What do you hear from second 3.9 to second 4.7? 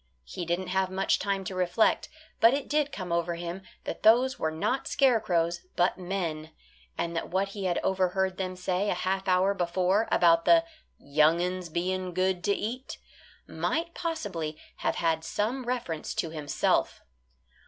those were